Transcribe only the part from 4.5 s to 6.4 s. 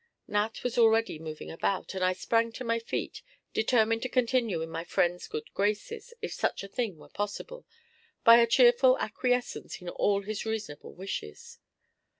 in my friend's good graces, if